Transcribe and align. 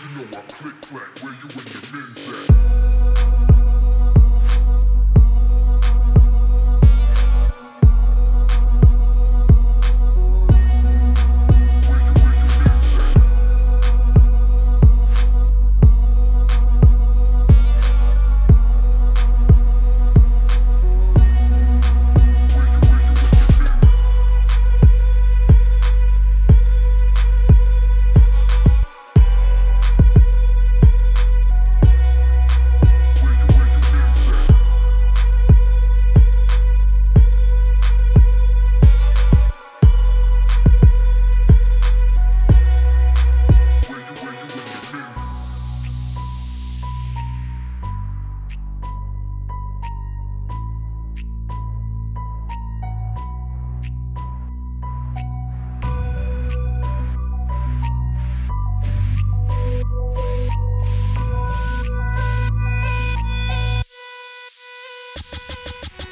You 0.00 0.16
know 0.16 0.26
I 0.32 0.40
click 0.48 0.80
clack, 0.80 1.18
where 1.18 1.34
you 1.34 1.48
and 1.50 1.74
your 1.74 1.82
men's 1.92 2.48
at? 2.48 2.89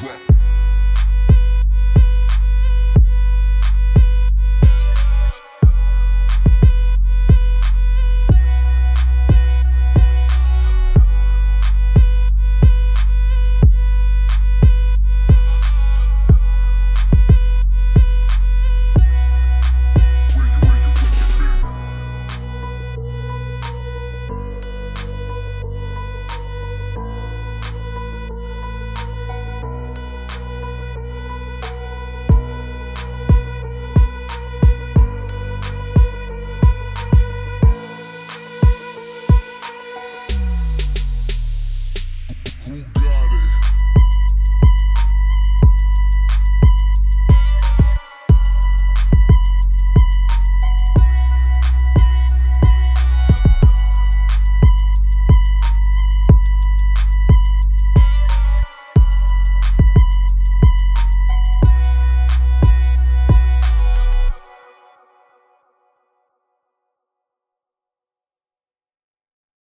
drop. 0.00 0.29